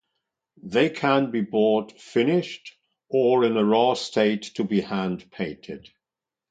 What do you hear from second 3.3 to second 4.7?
in a raw state to